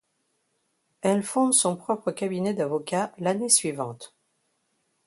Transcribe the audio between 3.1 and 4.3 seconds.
l'année suivante.